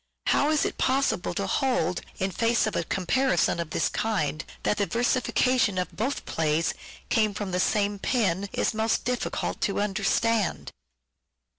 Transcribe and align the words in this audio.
How 0.25 0.49
it 0.49 0.65
is 0.65 0.71
possible 0.79 1.35
to 1.35 1.45
hold, 1.45 2.01
in 2.17 2.31
face 2.31 2.65
of 2.65 2.75
a 2.75 2.83
comparison 2.83 3.59
of 3.59 3.69
this 3.69 3.87
kind, 3.87 4.43
that 4.63 4.77
the 4.77 4.87
versifica 4.87 5.59
tion 5.59 5.77
of 5.77 5.91
both 5.95 6.25
plays 6.25 6.73
came 7.09 7.35
from 7.35 7.51
the 7.51 7.59
same 7.59 7.99
pen, 7.99 8.49
is 8.51 8.73
most 8.73 9.05
difficult 9.05 9.61
to 9.61 9.79
understand. 9.79 10.71